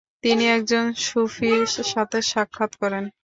তিনি 0.23 0.45
একজন 0.57 0.85
সুফির 1.05 1.61
সাথে 1.91 2.17
সাক্ষাৎ 2.31 2.71
করেন। 2.81 3.03